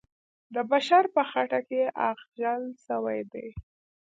د 0.53 0.55
بشر 0.71 1.03
په 1.15 1.21
خټه 1.29 1.59
کې 1.69 1.81
اغږل 2.09 2.63
سوی 2.87 3.19
دی. 3.31 3.47